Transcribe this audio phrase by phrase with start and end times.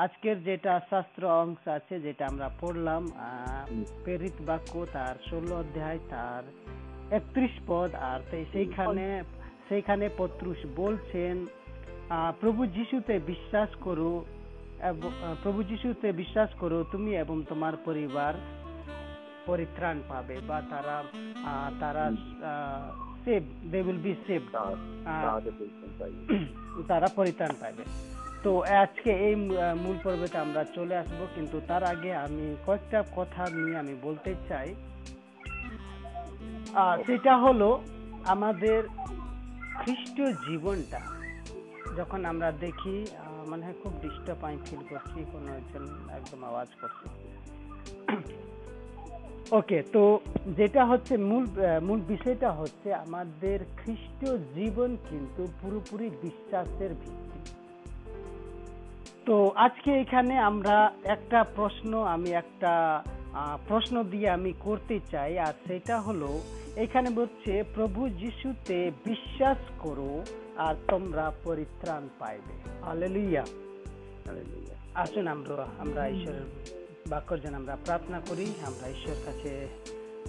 [0.00, 3.02] আজকের যেটা শাস্ত্র অংশ আছে যেটা আমরা পড়লাম
[4.04, 6.42] প্রেরিত বাক্য তার ষোলো অধ্যায় তার
[7.10, 8.18] একত্রিশ পদ আর
[8.52, 9.06] সেইখানে
[9.68, 11.34] সেইখানে পত্রুষ বলছেন
[12.40, 14.10] প্রভু যিশুতে বিশ্বাস করো
[15.42, 18.32] প্রভু যিশুতে বিশ্বাস করো তুমি এবং তোমার পরিবার
[19.46, 20.96] পরিত্রাণ পাবে বা তারা
[21.80, 22.04] তারা
[23.24, 24.42] save they will be save
[26.88, 27.84] তারা পরিত্রাণ পাবে
[28.44, 28.52] তো
[28.84, 29.34] আজকে এই
[29.84, 34.68] মূল পর্বতে আমরা চলে আসব, কিন্তু তার আগে আমি কয়েকটা কথা নিয়ে আমি বলতে চাই।
[37.06, 37.68] সেটা হলো
[38.34, 38.80] আমাদের
[39.80, 41.00] খ্রিস্টীয় জীবনটা।
[41.98, 42.96] যখন আমরা দেখি
[43.50, 45.84] মানে খুব ডিস্টার্ব আমি ফিল করছি, কোনো একজন
[46.18, 47.06] একদম আওয়াজ করছে।
[49.58, 50.02] ওকে তো
[50.58, 51.44] যেটা হচ্ছে মূল
[51.88, 57.29] মূল বিষয়টা হচ্ছে আমাদের খ্রিস্টীয় জীবন কিন্তু পুরোপুরি বিশ্বাসের ভিত্তি।
[59.30, 63.02] তো আজকে এখানে আমরা একটা প্রশ্ন, আমি একটা
[63.68, 66.40] প্রশ্ন দিয়ে আমি করতে চাই, আর সেটা হলো,
[66.76, 70.24] এখানে বলছে, প্রভু যিশুতে বিশ্বাস করো,
[70.56, 73.44] আর তোমরা পরিত্রাণ পাইবে। হালেলুইয়া
[74.94, 76.46] আসুন আমরা আমরা ঈশ্বরের
[77.08, 79.68] বাক্যর যেন আমরা প্রার্থনা করি, আমরা ঈশ্বর কাছে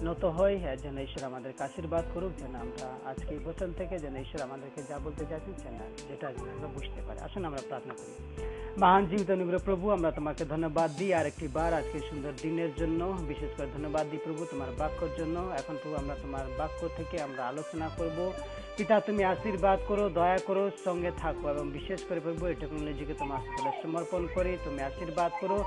[0.02, 4.40] নত হই যেন ঈশ্বর আমাদেরকে আশীর্বাদ করুক। যেন আমরা আজকে এই বচন থেকে যেন ঈশ্বর
[4.40, 5.74] আমাদেরকে যা বলতে চাইছেন
[6.08, 8.36] যেটা আমরা বুঝতে পারি। আসুন আমরা প্রার্থনা করি।
[8.78, 13.18] মহান জীবিত অনুগ্রহ প্রভু, আমরা তোমাকে ধন্যবাদ দিই। আর একটি বার আজকে সুন্দর দিনের জন্য,
[13.28, 17.48] বিশেষ করে ধন্যবাদ দিই প্রভু তোমার বাক্যর জন্য। এখন প্রভু আমরা তোমার বাক্য থেকে আমরা
[17.48, 18.32] আলোচনা করব।
[18.76, 23.72] পিতা, তুমি আশীর্বাদ করো, দয়া করো, সঙ্গে থাকো এবং বিশেষ করে প্রভু, এই টেকনোলজিকে তোমার
[23.82, 25.64] সমর্পণ করি। তুমি আশীর্বাদ করো।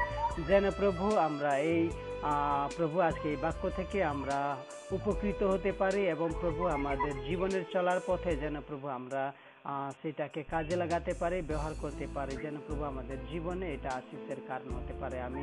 [0.47, 1.89] যেন প্রভু আমরা এই
[2.77, 4.37] প্রভু, আজকে এই বাক্য থেকে আমরা
[4.91, 9.21] উপকৃত হতে পারি এবং প্রভু, আমাদের জীবনের চলার পথে যেন প্রভু আমরা
[10.01, 14.93] সেটাকে কাজে লাগাতে পারে, ব্যবহার করতে পারে। যেন প্রভু আমাদের জীবনে এটা আশিসের কারণ হতে
[15.01, 15.41] পারে। আমি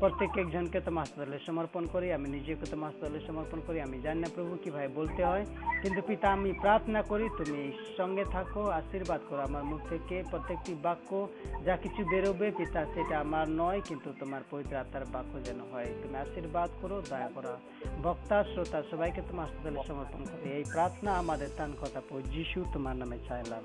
[0.00, 2.92] প্রত্যেক একজনকে তোমার হাসপাতালে সমর্পণ করি, আমি নিজেকে তোমার
[3.26, 5.44] সমর্পণ করি। আমি জানি না প্রভু কীভাবে বলতে হয়,
[5.82, 7.60] কিন্তু পিতা, আমি প্রার্থনা করি, তুমি
[7.96, 11.28] সঙ্গে থাকো, আশীর্বাদ করো। আমার মুখ থেকে প্রত্যেকটি বাক্য,
[11.64, 16.16] যা কিছু বেরোবে, পিতা, সেটা আমার নয়, কিন্তু তোমার পবিত্র আত্মার বাক্য যেন হয়। তুমি
[16.24, 17.54] আশীর্বাদ করো, দয়া করো।
[18.02, 22.00] বক্তা, শ্রোতা, সবাইকে তোমার হাসপাতালে সমর্পণ করি। এই প্রার্থনা আমাদের তান কথা
[22.34, 23.64] যিশু, তোমার নামে চাইলাম সালাম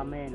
[0.00, 0.34] আমেন।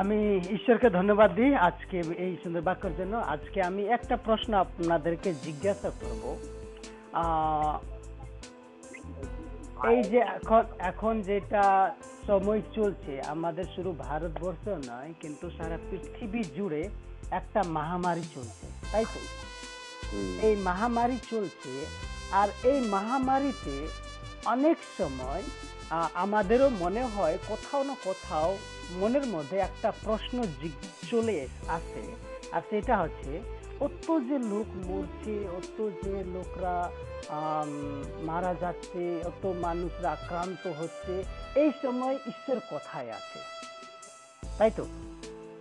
[0.00, 0.18] আমি
[0.56, 6.24] ঈশ্বরকে ধন্যবাদ দিই আজকে এই সুন্দর বাক্যের জন্য। আজকে আমি একটা প্রশ্ন আপনাদেরকে জিজ্ঞাসা করব।
[9.92, 11.64] এই যে এখন এখন যেটা
[12.26, 16.82] সময় চলছে আমাদের শুধু ভারতবর্ষ নয় কিন্তু সারা পৃথিবী জুড়ে
[17.30, 19.20] একটা মহামারী চলছে তাই তো?
[20.46, 21.72] এই মহামারী চলছে
[22.40, 23.76] আর এই মহামারীতে
[24.44, 25.42] অনেক সময়
[26.14, 28.58] আমাদেরও মনে হয় কোথাও না কোথাও
[28.92, 30.44] মনের মধ্যে একটা প্রশ্ন
[31.10, 32.14] চলে আসে।
[32.52, 33.40] আর সেটা হচ্ছে,
[33.80, 36.90] অত যে লোক মরছে, অত যে লোকরা
[38.22, 41.24] মারা যাচ্ছে, অত মানুষরা আক্রান্ত হচ্ছে,
[41.60, 43.40] এই সময় ঈশ্বর কোথায় আছে?
[44.58, 44.86] তাই তো?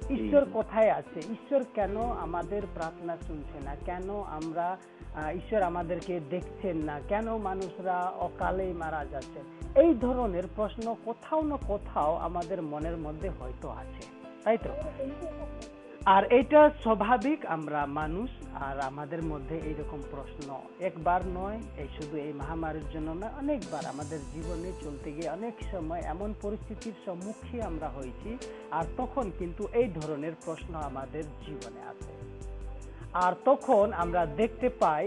[0.10, 1.20] ঈশ্বর কোথায় আছে?
[1.20, 3.76] ঈশ্বর কেন আমাদের প্রার্থনা শুনছে না?
[3.86, 4.78] কেন আমরা
[5.36, 7.00] ঈশ্বর আমাদেরকে দেখছেন না?
[7.08, 9.40] কেন মানুষরা অকালেই মারা যাচ্ছে?
[9.82, 14.04] এই ধরনের প্রশ্ন কোথাও না কোথাও আমাদের মনের মধ্যে হয়তো আছে।
[14.44, 14.70] তাই তো?
[16.06, 18.30] আর এটা স্বাভাবিক, আমরা মানুষ,
[18.68, 20.48] আর আমাদের মধ্যে এইরকম প্রশ্ন।
[20.90, 26.02] একবার নয়, এই শুধু এই মহামারীর জন্য না, অনেকবার আমাদের জীবনে চলতে গিয়ে অনেক সময়
[26.14, 28.38] এমন পরিস্থিতির সম্মুখীন আমরা হয়েছি,
[28.72, 32.14] আর তখন কিন্তু এই ধরনের প্রশ্ন আমাদের জীবনে আছে
[33.14, 35.06] আর তখন আমরা দেখতে পাই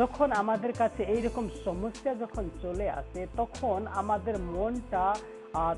[0.00, 5.04] যখন আমাদের কাছে এইরকম সমস্যা যখন চলে আসে, তখন আমাদের মনটা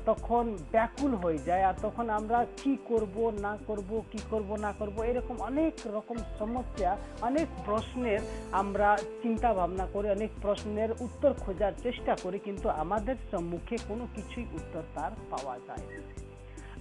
[0.05, 4.95] তখন ব্যাকুল হয়ে যায় আর তখন আমরা কি করব, না করব, কি করব, না করব,
[5.11, 6.91] এরকম অনেক রকম সমস্যা,
[7.21, 8.89] অনেক প্রশ্নের আমরা
[9.23, 14.83] চিন্তা ভাবনা করে, অনেক প্রশ্নের উত্তর খোঁজার চেষ্টা করি, কিন্তু আমাদের সম্মুখে কোনো কিছুই উত্তর
[14.95, 15.85] তার পাওয়া যায়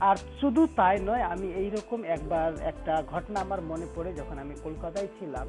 [0.09, 5.11] আর শুধু তাই নয়, আমি এইরকম একবার একটা ঘটনা আমার মনে পড়ে যখন আমি কলকাতায়
[5.17, 5.49] ছিলাম।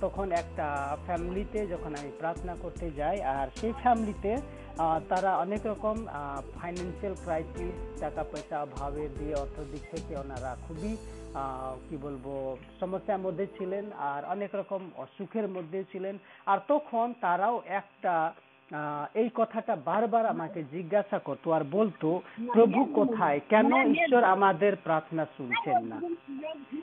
[0.00, 0.66] তখন একটা
[1.06, 4.30] ফ্যামিলিতে যখন আমি প্রার্থনা করতে যাই, আর সেই ফ্যামিলিতে
[5.10, 5.96] তারা অনেক রকম
[6.58, 10.92] ফাইন্যান্সিয়াল ক্রাইসিস টাকা পয়সা অভাবে দিয়ে অর্থ দিক থেকে ওনারা খুবই
[11.88, 12.26] কি বলব,
[12.80, 16.14] সমস্যার মধ্যে ছিলেন আর অনেক রকম অসুখের মধ্যে ছিলেন।
[16.46, 18.14] আর তখন তারাও একটা
[19.14, 22.08] এই কথাটা বারবার আমাকে জিজ্ঞাসা করতো আর বলতো
[22.52, 25.98] প্রভু কোথায় কেন ঈশ্বর আমাদের প্রার্থনা শুনছেন না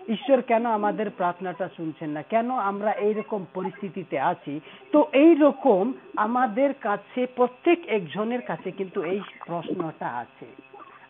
[0.10, 4.54] ঈশ্বর কেন আমাদের প্রার্থনাটা শুনছেন না কেন আমরা এইরকম পরিস্থিতিতে আছি
[4.92, 5.84] তো এই রকম
[6.18, 10.50] আমাদের কাছে প্রত্যেক একজনের কাছে কিন্তু এই প্রশ্নটা আছে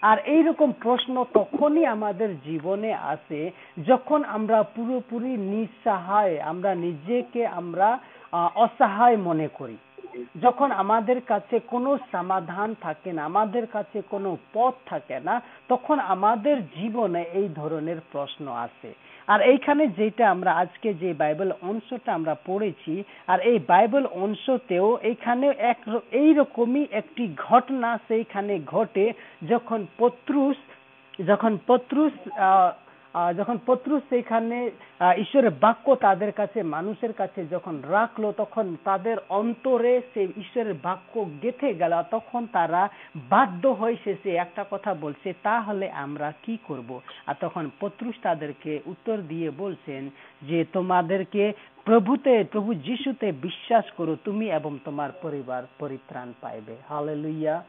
[0.02, 3.42] আর এইরকম প্রশ্ন তখনই আমাদের জীবনে আসে
[3.88, 7.88] যখন আমরা পুরোপুরি নিঃসহায় আমরা নিজেকে আমরা
[8.56, 9.78] অসহায় মনে করি
[10.42, 15.36] যখন আমাদের কাছে কোনো সমাধান থাকে না, আমাদের কাছে কোনো পথ থাকে না,
[15.69, 18.92] তখন আমাদের জীবনে এই ধরনের প্রশ্ন আসে।
[19.27, 22.94] আর এইখানে যেটা আমরা আজকে যে বাইবেল অংশটা আমরা পড়েছি,
[23.27, 25.80] আর এই বাইবেল অংশতেও এইখানে এক
[26.12, 29.06] এইরকমই একটি ঘটনা সেইখানে ঘটে
[29.50, 30.57] যখন পত্রুস
[31.27, 32.13] যখন পত্রুস
[33.38, 34.72] যখন পত্রুস সেখানে
[35.18, 41.74] ঈশ্বরের বাক্য তাদের কাছে, মানুষের কাছে যখন রাখল, তখন তাদের অন্তরে সেই ঈশ্বরের বাক্য গেথে
[41.74, 42.90] গেল, তখন তারা
[43.30, 47.02] বাধ্য হয়ে শেষে একটা কথা বলছে, তাহলে আমরা কি করব?
[47.28, 50.10] আর তখন পত্রুস তাদেরকে উত্তর দিয়ে বলছেন
[50.42, 51.54] যে, তোমাদেরকে
[51.86, 57.64] প্রভুতে, প্রভু যিশুতে বিশ্বাস করো, তুমি এবং তোমার পরিবার পরিত্রাণ পাইবে। হালেলুইয়া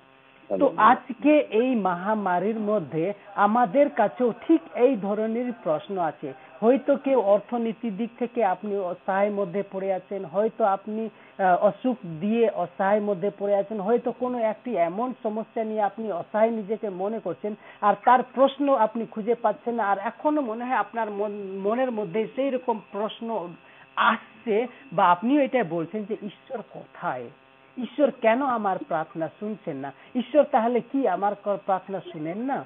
[0.51, 7.97] তো আজকে এই মহামারীর মধ্যে আমাদের কাছেও ঠিক এই ধরনের প্রশ্ন আছে। হয়তো কেউ অর্থনীতির
[7.97, 11.09] দিক থেকে আপনি অসহায়ের মধ্যে পড়ে আছেন হয়তো আপনি
[11.61, 16.91] অসুখ দিয়ে অসহায়ের মধ্যে পড়ে আছেন হয়তো কোনো একটি এমন সমস্যা নিয়ে আপনি অসহায় নিজেকে
[16.91, 21.91] মনে করছেন আর তার প্রশ্ন আপনি খুঁজে পাচ্ছেন আর এখনও মনে হয় আপনার মন- মনের
[21.91, 23.49] মধ্যে সেই রকম প্রশ্ন
[23.97, 27.29] আসছে বা আপনিও এটা বলছেন যে ঈশ্বর কোথায়?
[27.77, 29.93] ঈশ্বর কেন আমার প্রার্থনা শুনছেন না?
[30.15, 31.35] ঈশ্বর তাহলে কি আমার
[31.67, 32.65] প্রার্থনা শুনেন না?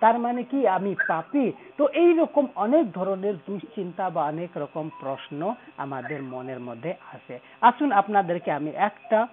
[0.00, 1.52] তার মানে কি আমি পাপি?
[1.78, 7.92] তো এই রকম অনেক ধরনের দুশ্চিন্তা বা অনেক রকম প্রশ্ন আমাদের মনের মধ্যে আসে। আসুন
[7.92, 9.26] আপনাদেরকে আমি একটা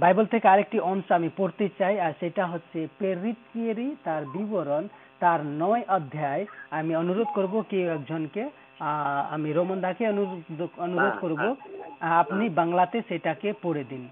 [0.00, 4.88] বাইবেল থেকে আরেকটি অংশ আমি পড়তে চাই আর সেটা হচ্ছে পেরিতিয়েরি তার বিবরণ
[5.20, 8.42] তার নয় অধ্যায়। আমি অনুরোধ করব কেউ একজনকে
[8.80, 11.54] আহ, আমি রোমন দাকে অনুরোধ অনুরোধ হ্যাঁ, করব। হ্যাঁ।
[12.00, 14.08] আপনি বাংলাতে সেটাকে পড়ে দিন।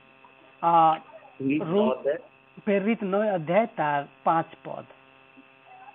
[2.64, 3.66] প্রেরিত নয় অধ্যায়?
[3.76, 4.84] তার পাঁচ পদ।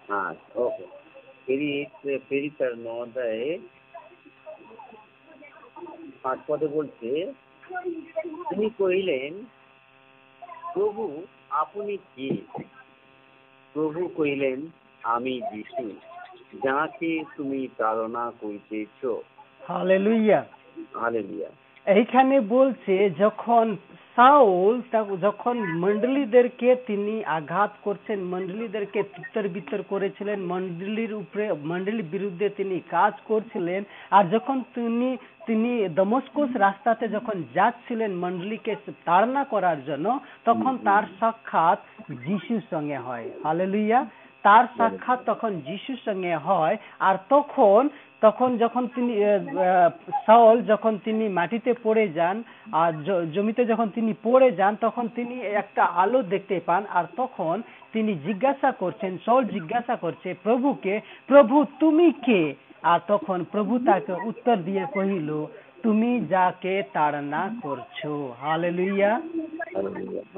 [0.07, 0.85] হ্যাঁ ওকে।
[2.77, 3.59] নদায়
[6.21, 7.33] পাঁচ পদে বলছে
[8.49, 9.45] তিনি কহিলেন
[10.73, 12.37] প্রভু আপনি কে?
[13.73, 14.67] প্রভু কহিলেন
[15.03, 15.89] আমি যিশু
[16.63, 19.05] যাকে তুমি তাড়না করিতেছ।
[19.67, 20.45] Hallelujah
[21.01, 21.49] hallelujah.
[21.85, 23.75] এইখানে বলছে যখন
[24.15, 24.81] সাউল
[25.21, 33.13] যখন মন্ডলীদেরকে তিনি আঘাত করছেন মন্ডলীদেরকে তিত্তর বিত্তর করেছিলেন মন্ডলীর উপরে মন্ডলীর বিরুদ্ধে তিনি কাজ
[33.25, 38.75] করছিলেন আর যখন তিনি তিনি দমস্কোস রাস্তাতে যখন যাচ্ছিলেন মন্ডলীকে
[39.05, 41.79] তাড়না করার জন্য তখন তার সাক্ষাৎ
[42.09, 44.05] যিশুর সঙ্গে হয়। হালেলুইয়া
[44.43, 47.81] তার সাক্ষাৎ তখন যিশুর সঙ্গে হয় আর তখন
[48.21, 49.13] তখন যখন তিনি
[50.25, 52.91] সাউল যখন তিনি মাটিতে পড়ে যান আর
[53.33, 57.55] জমিতে যখন তিনি পড়ে যান তখন তিনি একটা আলো দেখতে পান আর তখন
[57.93, 60.93] তিনি জিজ্ঞাসা করছেন সাউল জিজ্ঞাসা করছে প্রভুকে
[61.27, 62.41] প্রভু তুমি কে?
[62.83, 65.29] আর তখন প্রভু তাকে উত্তর দিয়ে কহিল
[65.83, 67.99] তুমি যাকে তাড়না করছ।
[68.41, 69.11] হালেলুইয়া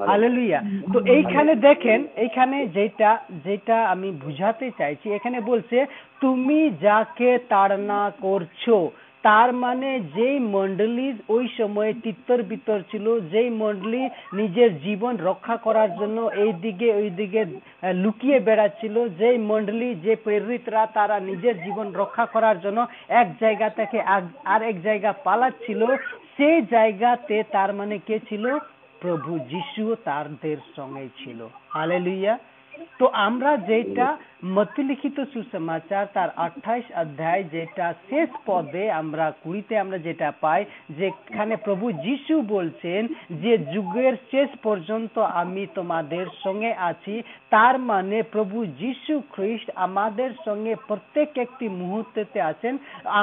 [0.08, 0.60] হালেলুয়া
[0.92, 3.10] তো এইখানে দেখেন এইখানে যেটা
[3.44, 5.78] যেটা আমি বুঝাতে চাইছি এখানে বলছে
[6.20, 8.64] তুমি যাকে তাড়না করছ
[9.26, 14.02] তার মানে যেই মন্ডলী ওই সময়ে তিত্তর বিতর ছিল, যেই মন্ডলী
[14.38, 17.40] নিজের জীবন রক্ষা করার জন্য এই দিকে ওই দিকে
[18.02, 22.80] লুকিয়ে বেড়াচ্ছিল, যেই মন্ডলী যে প্রেরিতরা তারা নিজের জীবন রক্ষা করার জন্য
[23.20, 23.98] এক জায়গা থেকে
[24.52, 25.80] আর এক জায়গা পালাচ্ছিল,
[26.36, 28.44] সেই জায়গাতে তার মানে কে ছিল?
[29.02, 31.40] প্রভু যিশু তাদের সঙ্গে ছিল।
[31.74, 32.34] হালেলুইয়া
[32.98, 34.08] তো আমরা যেটা
[34.56, 40.60] মতলিখিত সুসমাচার তার আঠাইশ অধ্যায় যেটা শেষ পদে আমরা কুড়িতে আমরা যেটা পাই,
[40.98, 43.00] যেখানে প্রভু যিশু বলছেন
[43.42, 47.14] যে যুগের শেষ পর্যন্ত আমি তোমাদের সঙ্গে আছি,
[47.50, 52.74] তার মানে প্রভু যিশু খ্রিস্ট আমাদের সঙ্গে প্রত্যেক একটি মুহূর্তেতে আছেন।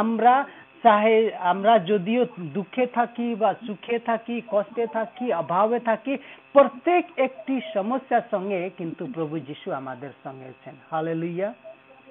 [0.01, 0.33] আমরা
[0.83, 6.13] চাহে আমরা যদিও দুঃখে থাকি বা সুখে থাকি, কষ্টে থাকি, অভাবে থাকি,
[6.53, 11.49] প্রত্যেক একটি সমস্যার সঙ্গে কিন্তু প্রভু যীশু আমাদের সঙ্গে আছেন। হালেলুইয়া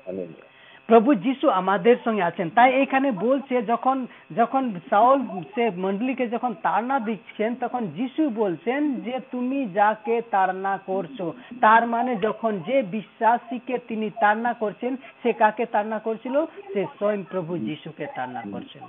[0.06, 0.46] হালেলুয়া
[0.90, 4.06] প্রভু যিশু আমাদের সঙ্গে আছেন। তাই এখানে বলছে, যখন
[4.36, 5.18] যখন সাউল
[5.54, 11.18] সে মন্ডলীকে যখন তাড়না দিচ্ছেন, তখন যিশু বলছেন যে, তুমি যাকে তাড়না করছ,
[11.60, 14.92] তার মানে যখন যে বিশ্বাসীকে তিনি তাড়না করছেন,
[15.22, 16.36] সে কাকে তাড়না করছিল?
[16.72, 18.86] সে স্বয়ং প্রভু যিশুকে তাড়না করছিল।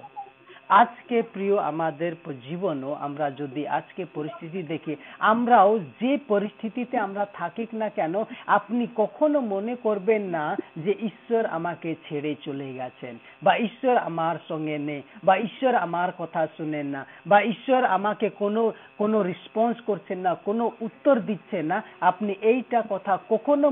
[0.72, 2.12] আজকে প্রিয় আমাদের
[2.50, 8.14] জীবনও আমরা যদি আজকে পরিস্থিতি দেখি, আমরাও যে পরিস্থিতিতে আমরা থাকি না কেন,
[8.48, 14.78] আপনি কখনো মনে করবেন না যে ঈশ্বর আমাকে ছেড়ে চলে গেছেন বা ঈশ্বর আমার সঙ্গে
[14.78, 20.36] নেই বা ঈশ্বর আমার কথা শুনেন না বা ঈশ্বর আমাকে কোনো কোনো রেসপন্স করছেন না,
[20.36, 23.70] কোনো উত্তর দিচ্ছে না। আপনি এইটা কথা কখনো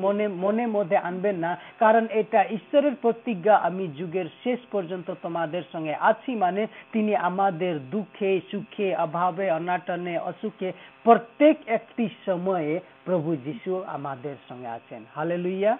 [0.00, 5.94] মনে মনে মধ্যে আনবেন না। কারণ এটা ঈশ্বরের প্রতিজ্ঞা। আমি যুগের শেষ পর্যন্ত তোমাদের সঙ্গে
[5.94, 10.68] আছি মানে তিনি আমাদের দুঃখে সুখে অভাবে অনাটনে অসুখে
[11.06, 12.72] প্রত্যেক একটি সময়ে
[13.04, 15.72] প্রভু যিশু আমাদের সঙ্গে আছেন। হালেলুইয়া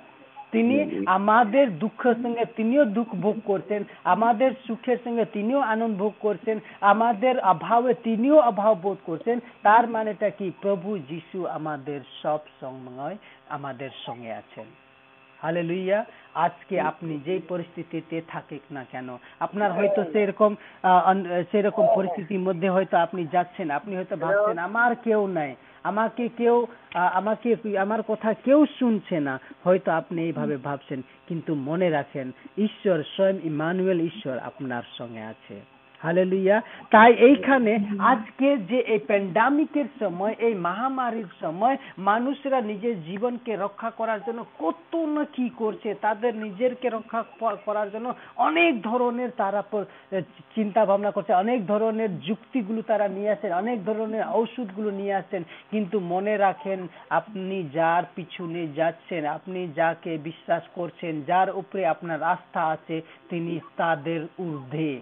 [0.52, 0.76] তিনি
[1.16, 6.56] আমাদের দুঃখের সঙ্গে তিনিও দুঃখ ভোগ করছেন আমাদের সুখের সঙ্গে তিনিও আনন্দ ভোগ করছেন
[6.92, 10.46] আমাদের অভাবে তিনিও অভাব বোধ করছেন তার মানেটা কি?
[10.62, 13.14] প্রভু যিশু আমাদের সব সময়
[13.48, 14.66] আমাদের সঙ্গে আছেন।
[15.42, 15.98] হালেলুইয়া
[16.34, 19.08] আজকে আপনি যেই পরিস্থিতিতে থাকেন না কেন
[19.40, 20.54] আপনার হয়তো সেরকম
[21.52, 26.66] সেরকম পরিস্থিতির মধ্যে হয়তো আপনি যাচ্ছেন আপনি হয়তো ভাবছেন আমার কেউ নাই আমাকে কেউ
[27.12, 29.34] আমাকে আমার কথা কেউ শুনছে না।
[29.64, 32.26] হয়তো আপনি এইভাবে ভাবছেন কিন্তু মনে রাখেন
[32.58, 35.56] ঈশ্বর স্বয়ং ইমানুয়েল ঈশ্বর আপনার সঙ্গে আছে।
[36.04, 36.56] হালেলুইয়া
[36.94, 37.72] তাই এইখানে
[38.12, 41.76] আজকে যে এই প্যান্ডামিকের সময়, এই মহামারীর সময়,
[42.10, 47.20] মানুষরা নিজের জীবনকে রক্ষা করার জন্য কত না কি করছে, তাদের নিজেরকে রক্ষা
[47.66, 48.08] করার জন্য
[48.48, 49.60] অনেক ধরনের তারা
[50.56, 55.42] চিন্তা ভাবনা করছে, অনেক ধরনের যুক্তিগুলো তারা নিয়ে আসেন অনেক ধরনের ঔষধগুলো নিয়ে আসেন
[55.72, 56.80] কিন্তু মনে রাখেন,
[57.18, 62.96] আপনি যার পিছনে যাচ্ছেন, আপনি যাকে বিশ্বাস করছেন, যার উপরে আপনার আস্থা আছে,
[63.30, 64.92] তিনি তাদের ঊর্ধ্বে।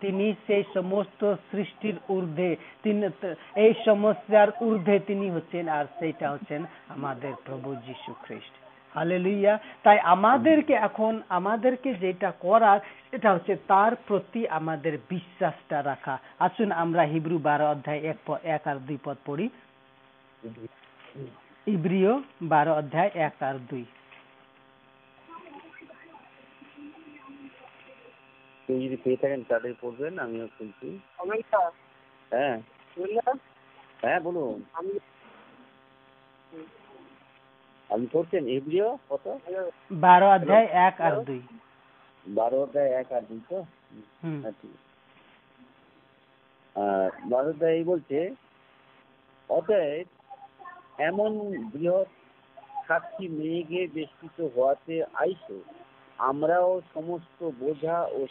[0.00, 2.50] তিনি সেই সমস্ত সৃষ্টির ঊর্ধ্বে
[2.82, 3.00] তিনি
[3.64, 8.54] এই সমস্যার ঊর্ধ্বে তিনি হচ্ছেন আর সেইটা হচ্ছেন আমাদের প্রভু যীশু খ্রিস্ট।
[8.94, 12.78] হালেলুইয়া তাই আমাদেরকে এখন আমাদেরকে যেটা করার
[13.10, 18.78] সেটা হচ্ছে তার প্রতি আমাদের বিশ্বাসটা রাখা। আসুন আমরা হিব্রু বারো অধ্যায় এক এক আর
[18.88, 19.46] দুই পদ পড়ি।
[21.66, 22.12] ইব্রিয়
[22.42, 23.84] বারো অধ্যায় এক আর দুই।
[28.66, 30.88] কেউ যদি পেয়ে থাকেন তাদের পড়বেন আমিও শুনছি।
[32.32, 32.56] হ্যাঁ।
[34.02, 34.64] হ্যাঁ বলুন।
[37.90, 39.26] আপনি পড়ছেন এভরিও কত?
[39.92, 41.40] বারো অধ্যায় এক আর দুই।
[42.26, 43.58] বারো অধ্যায় এক আর দুই তো?
[44.24, 44.40] হুম।
[46.76, 48.18] হ্যাঁ, বারো অধ্যায় এই বলছে
[49.50, 50.06] অতএব
[50.98, 51.32] এমন
[51.72, 52.08] বৃহৎ
[52.88, 55.58] সাক্ষী মেঘে বেষ্টিত হওয়াতে আইসো।
[56.18, 58.26] আমরাও সমস্ত বোঝা ও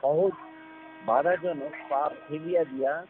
[0.00, 0.32] সহজ
[1.06, 3.04] বাধাজনক পাপ ফেলিয়া দিয়া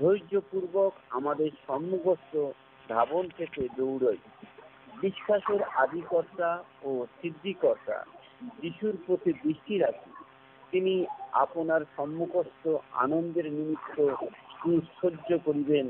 [0.00, 2.32] ধৈর্যপূর্বক আমাদের সম্মুখস্থ
[2.88, 4.18] ধাবন থেকে দৌড়ই।
[5.00, 6.50] বিশ্বাসের আদিকর্তা
[6.82, 8.04] ও সিদ্ধিকর্তা
[8.62, 10.10] যিশুর প্রতি দৃষ্টি রাখি,
[10.72, 13.96] তিনি আপনার সম্মুখস্থ আনন্দের নিমিত্ত
[15.00, 15.86] সহ্য করিবেন,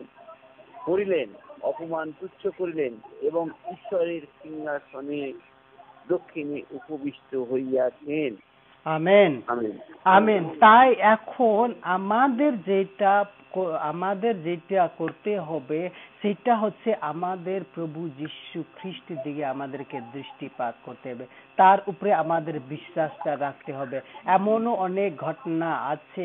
[0.86, 1.28] করিলেন,
[1.62, 5.32] অপমান তুচ্ছ করিলেন এবং ঈশ্বরের সিংহাসনে
[6.08, 8.36] দক্ষিণে উপবিষ্ট হইয়াছেন।
[8.86, 9.32] আমেন।
[10.04, 13.24] আমেন। তাই এখন আমাদের যেটা
[13.90, 15.90] আমাদের যেটা করতে হবে,
[16.22, 21.24] সেটা হচ্ছে আমাদের প্রভু যীশু খ্রিস্টের দিকে আমাদেরকে দৃষ্টিপাত করতে হবে।
[21.58, 24.00] তার উপরে আমাদের বিশ্বাসটা রাখতে হবে।
[24.36, 26.22] এমনও অনেক ঘটনা আছে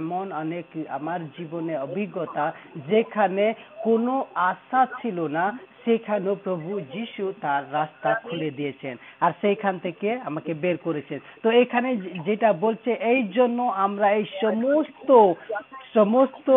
[0.00, 2.44] এমন অনেক আমার জীবনে অভিজ্ঞতা,
[2.90, 3.44] যেখানে
[3.84, 5.44] কোনো আশা ছিল না,
[5.84, 11.96] সেখানেও প্রভু যিশু তার রাস্তা খুলে দিয়েছেন আর সেইখান থেকে আমাকে বের করেছেন। তো এখানে
[12.26, 15.10] যেটা বলছে এই জন্য আমরা এই সমস্ত
[15.94, 16.48] সমস্ত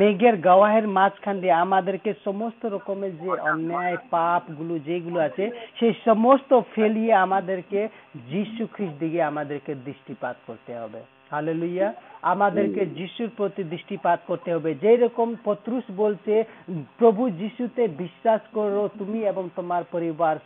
[0.00, 5.44] মেঘের গাওয়াহের মাঝখান দিয়ে আমাদেরকে সমস্ত রকমের যে অন্যায় পাপগুলো যেগুলো আছে,
[5.78, 7.80] সেই সমস্ত ফেলিয়ে আমাদেরকে
[8.30, 11.88] যীশু খ্রিস্ট দিকে আমাদেরকে দৃষ্টিপাত করতে হবে। হালেলুইয়া
[12.22, 16.34] আমাদেরকে যিশুর প্রতি দৃষ্টিপাত করতে হবে। যেরকম পত্রুস বলছে
[16.98, 20.36] প্রভু যিশুতে বিশ্বাস করো তুমি এবং তোমার পরিবার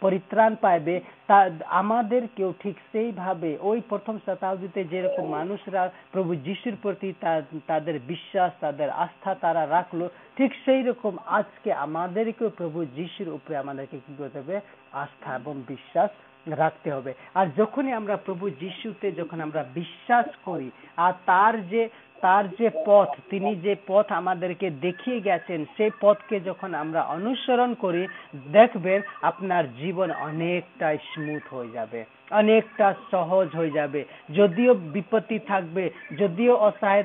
[0.00, 0.94] পরিত্রাণ পাইবে।
[1.26, 1.38] তা
[1.82, 7.08] আমাদেরকেও ঠিক সেইভাবে ওই প্রথম শতাব্দীতে যেরকম মানুষরা প্রভু যিশুর প্রতি
[7.66, 10.00] তাদের বিশ্বাস তাদের আস্থা তারা রাখল
[10.36, 14.56] ঠিক সেই রকম আজকে আমাদেরকেও প্রভু যিশুর উপরে আমাদেরকে কি করতে হবে?
[14.92, 16.10] আস্থা এবং বিশ্বাস
[16.52, 21.88] রাখতে হবে। আর যখনই আমরা প্রভু যিশুতে যখন আমরা বিশ্বাস করি, আর তার যে
[22.20, 28.08] তার যে পথ, তিনি যে পথ আমাদেরকে দেখিয়ে গেছেন, সেই পথকে যখন আমরা অনুসরণ করি,
[28.52, 34.04] দেখবেন আপনার জীবন অনেকটাই স্মুথ হয়ে যাবে। অনেকটা সহজ হয়ে যাবে।
[34.36, 37.04] যদিও বিপত্তি থাকবে, যদিও অসহায়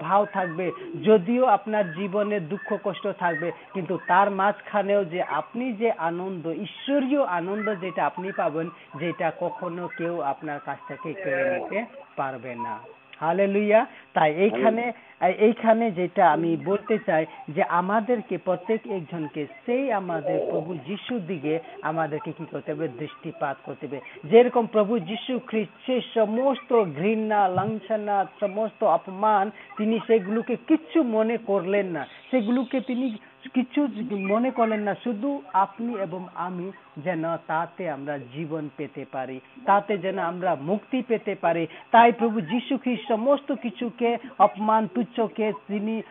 [0.00, 0.72] ভাব থাকবে,
[1.04, 7.74] যদিও আপনার জীবনে দুঃখ, কষ্ট থাকবে, কিন্তু তার মাঝখানেও যে আপনি যে আনন্দ, ঈশ্বরীয় আনন্দ
[7.80, 11.84] যেটা আপনি পাবেন, যেটা কখনো কেউ আপনার কাছ থেকে কেড়ে নিতে
[12.16, 13.80] পারবে না। হালেলুয়া
[14.14, 14.84] তাই এইখানে
[15.46, 22.30] এইখানে যেটা আমি বলতে চাই যে আমাদেরকে প্রত্যেক একজনকে সেই আমাদের প্রভু যিশুর দিকে আমাদেরকে
[22.32, 22.86] কি করতে হবে?
[22.98, 23.98] দৃষ্টিপাত করতে হবে।
[24.30, 29.44] যেরকম প্রভু যিশু খ্রিস্টের সমস্ত ঘৃণা লাঞ্ছনা সমস্ত অপমান
[29.78, 33.06] তিনি সেগুলোকে কিচ্ছু মনে করলেন না। সেগুলোকে তিনি
[33.48, 39.98] কিছু মনে করলেন না শুধু আপনি এবং আমি যেন তাতে আমরা জীবন পেতে পারি তাতে
[39.98, 46.02] যেন আমরা মুক্তি পেতে পারি। তাই প্রভু যীশু খ্রিস্ট সমস্ত কিছুকে অপমান তুচ্ছকে তিনি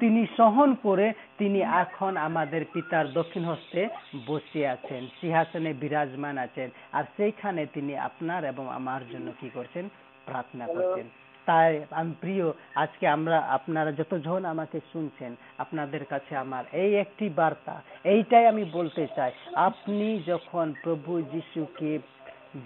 [0.00, 3.88] তিনি সহন করে তিনি এখন আমাদের পিতার দক্ষিণ হস্তে
[4.26, 9.88] বসে আছেন সিংহাসনে বিরাজমান আছেন। আর সেইখানে তিনি আপনার এবং আমার জন্য কি করছেন?
[10.26, 11.08] প্রার্থনা করছেন।
[11.48, 17.74] তাই আমি প্রিয়, আজকে আমরা আপনারা যতজন আমাকে শুনছেন, আপনাদের কাছে আমার এই একটি বার্তা,
[18.04, 19.30] এইটাই আমি বলতে চাই।
[19.68, 21.90] আপনি যখন প্রভু যিশুকে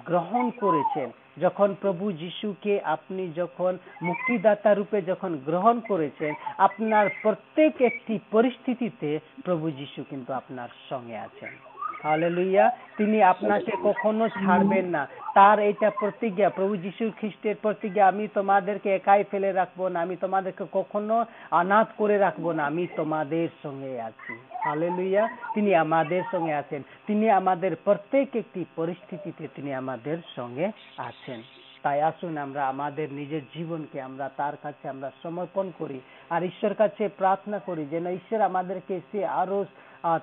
[0.09, 1.09] গ্রহণ করেছেন,
[1.41, 3.73] যখন প্রভু যিশুকে আপনি যখন
[4.03, 9.11] মুক্তিদাতা রূপে যখন গ্রহণ করেছেন, আপনার প্রত্যেক একটি পরিস্থিতিতে
[9.47, 11.72] প্রভু যিশু কিন্তু আপনার সঙ্গে আছেন।
[12.02, 18.94] হালেলুইয়া তিনি আপনাকে কখনো ছাড়বেন না। তার এটা প্রতিজ্ঞা, প্রভু যীশু খ্রিস্টের প্রতিজ্ঞা, আমি তোমাদেরকে
[18.94, 24.32] একাই ফেলে রাখব না, আমি তোমাদেরকে কখনো অনাথ করে রাখব না, আমি তোমাদের সঙ্গে আছি।
[24.64, 30.66] হালেলুইয়া তিনি আমাদের সঙ্গে আছেন। তিনি আমাদের প্রত্যেক একটি পরিস্থিতিতে তিনি আমাদের সঙ্গে
[30.99, 35.99] আছেন। তাই আসুন আমরা আমাদের নিজের জীবনকে আমরা তার কাছে আমরা সমর্পণ করি
[36.31, 39.59] আর ঈশ্বর কাছে প্রার্থনা করি যেন ঈশ্বর আমাদেরকে সে আরও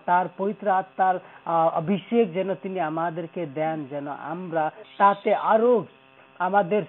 [0.06, 1.16] তার পবিত্র আত্মার
[1.74, 4.64] অভিষেক যেন তিনি আমাদেরকে দেন, যেন আমরা
[4.98, 5.74] তাতে আরও
[6.40, 6.82] আমাদের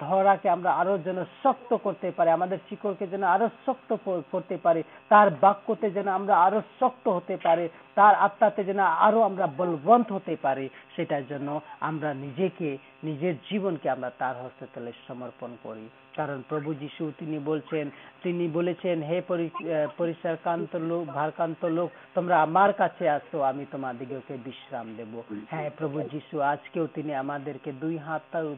[0.00, 3.96] ধরাকে আমরা আরও যেন শক্ত করতে পারি আমাদের শিকড়কে যেন আরও শক্ত
[4.30, 9.48] করতে পারি তার বাক্যতে যেন আমরা আরও শক্ত হতে পারি তার আত্মাতে যেন আরও আমরা
[9.56, 15.88] বলবন্ত হতে পারি সেটার জন্য আমরা নিজেকে নিজের জীবনকে আমরা তার হস্তে তলে সমর্পণ করি।
[16.16, 17.90] কারণ প্রভু যিশু তিনি বলছেন
[18.22, 24.36] তিনি বলেছেন হে পরি- আহ, পরিষ্কারকান্ত লোক ভারকান্ত লোক তোমরা আমার কাছে আসো আমি তোমাদিগকে
[24.44, 28.54] বিশ্রাম দেব। হ্যাঁ প্রভু যিশু আজকেও তিনি আমাদেরকে দুই হাত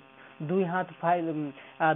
[0.50, 0.88] দুই হাত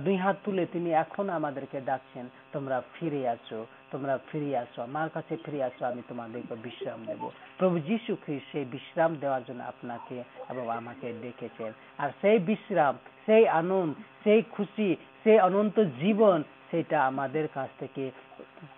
[0.05, 3.61] দুই হাত তুলে তিনি এখন আমাদেরকে ডাকছেন, তোমরা ফিরে আসো,
[3.93, 7.23] তোমরা ফিরে আসো, আমার কাছে ফিরে আসো, আমি তোমাদেরকে বিশ্রাম দেব।
[7.59, 10.17] প্রভু যীশু খ্রিস্ট সেই বিশ্রাম দেওয়ার জন্য আপনাকে
[10.51, 11.71] এবং আমাকে ডেকেছেন।
[12.03, 12.95] আর সেই বিশ্রাম,
[13.27, 13.93] সেই আনন্দ,
[14.25, 14.89] সেই খুশি,
[15.25, 16.39] সেই অনন্ত জীবন,
[16.71, 18.05] সেটা আমাদের কাছ থেকে,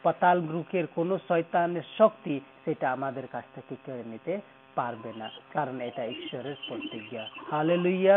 [0.02, 2.34] পাতাল গ্রুকের কোন শয়তানের শক্তি
[2.64, 4.34] সেটা আমাদের কাছ থেকে কেড়ে নিতে
[4.74, 8.16] পারবে না, কারণ এটা ঈশ্বরের প্রতিজ্ঞা। হালেলুইয়া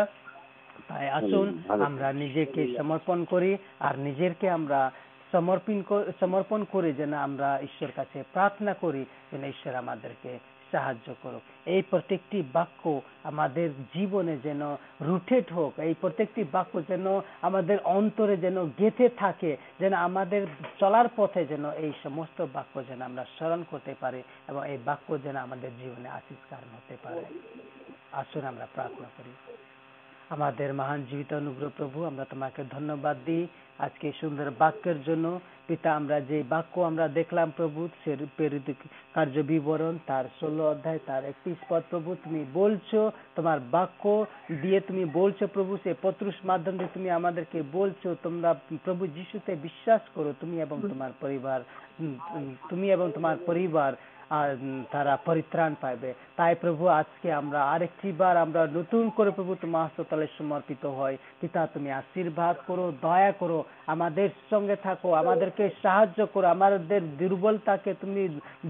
[0.88, 4.92] তাই আসুন আমরা নিজেকে সমর্পণ করি আর নিজেরকে আমরা
[5.32, 5.84] সমর্পণ
[6.20, 10.40] সমর্পণ করে যেন আমরা ঈশ্বর কাছে প্রার্থনা করি যেন ঈশ্বর আমাদেরকে
[10.72, 14.62] সাহায্য করুক। এই প্রত্যেকটি বাক্য আমাদের জীবনে যেন
[15.02, 20.48] রুটেড হোক এই প্রত্যেকটি বাক্য যেন আমাদের অন্তরে যেন গেঁথে থাকে যেন আমাদের
[20.80, 25.36] চলার পথে যেন এই সমস্ত বাক্য যেন আমরা স্মরণ করতে পারি এবং এই বাক্য যেন
[25.36, 27.24] আমাদের জীবনে আশিস কারণ হতে পারে।
[28.12, 29.32] আসুন আমরা প্রার্থনা করি।
[30.34, 33.44] আমাদের মহান জীবিত অনুগ্রহ প্রভু, আমরা তোমাকে ধন্যবাদ দিই
[33.86, 35.26] আজকে সুন্দর বাক্যের জন্য।
[35.68, 38.68] পিতা, আমরা যে বাক্য আমরা দেখলাম প্রভু সে প্রেরিত
[39.16, 43.00] কার্য বিবরণ, তার ষোলো অধ্যায়, তার একত্রিশ পদ প্রভু, তুমি বলছো,
[43.36, 44.04] তোমার বাক্য
[44.62, 48.50] দিয়ে তুমি বলছো প্রভু, সে পত্রুষ মাধ্যম তুমি আমাদেরকে বলছো, তোমরা
[48.86, 51.60] প্রভু যিশুতে বিশ্বাস করো, তুমি এবং তোমার পরিবার
[52.70, 53.92] তুমি এবং তোমার পরিবার,
[54.30, 54.50] আর
[54.92, 60.26] তারা পরিত্রাণ পাইবে। তাই প্রভু, আজকে আমরা আরেকটি বার আমরা নতুন করে প্রভু তোমার হাসপাতালে
[60.38, 63.60] সমর্পিত হয় পিতা, তুমি আশীর্বাদ করো, দয়া করো,
[63.94, 68.24] আমাদের সঙ্গে থাকো, আমাদেরকে সাহায্য করো, আমাদের দুর্বলতাকে তুমি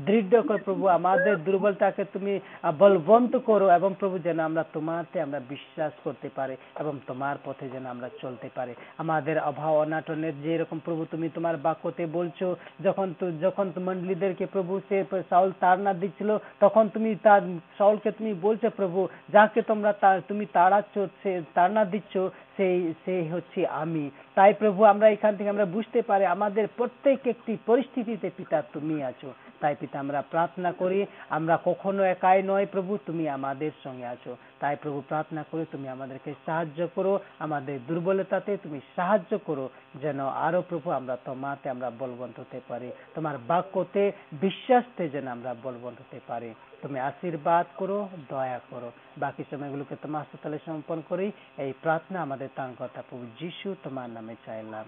[0.08, 2.34] দৃঢ় করো প্রভু, আমাদের দুর্বলতাকে তুমি
[2.80, 7.86] বলবন্ত করো এবং প্রভু, যেন আমরা তোমাতে আমরা বিশ্বাস করতে পারি এবং তোমার পথে যেন
[7.86, 12.48] আমরা চলতে পারি। আমাদের অভাব অনাটনের যে এরকম প্রভু, তুমি তোমার বাক্যতে বলছো,
[12.84, 14.98] যখন তো যখন মন্ডলীদেরকে প্রভু সে
[15.30, 17.42] সাউল তাড়না দিচ্ছিল, তখন তুমি তার
[17.78, 19.92] সাউলকে তুমি বলছো, প্রভু, যাকে তোমরা
[20.28, 22.14] তুমি তাড়াচ্ছ, সে তাড়না দিচ্ছ,
[22.58, 27.58] সেই সেই হচ্ছে আমি। তাই প্রভু, আমরা এখান থেকে আমরা বুঝতে পারি, আমাদের প্রত্যেক একটি
[27.66, 33.30] পরিস্থিতিতে পিতা তুমি আছো। তাই পিতা, আমরা প্রার্থনা করি, আমরা কখনো একাই নয় প্রভু, তুমি
[33.30, 39.38] আমাদের সঙ্গে আছো। তাই প্রভু, প্রার্থনা করি তুমি আমাদেরকে সাহায্য করো, আমাদের দুর্বলতাতে তুমি সাহায্য
[39.38, 45.56] করো, যেন আরও প্রভু আমরা তোমাতে আমরা বলবন্ত হতে পারি। তোমার বাক্যতে, বিশ্বাসতে যেন আমরা
[45.64, 51.74] বলবন্ত হতে পারি। তুমি আশীর্বাদ করো, দয়া করো। বাকি সময়গুলোকে তোমার হাসপাতালে সমর্পণ করি। এই
[51.82, 54.86] প্রার্থনা আমাদের তান কথা প্রভু যিশু তোমার নামে চাইলাম।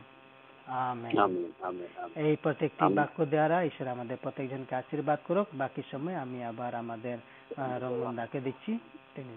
[2.28, 7.18] এই প্রত্যেকটি। বাক্য দ্বারা ঈশ্বর আমাদের প্রত্যেকজনকে আশীর্বাদ করুক। বাকি সময় আমি আবার আমাদের
[7.84, 8.72] রমন দাকে দিচ্ছি।
[9.16, 9.36] তিনি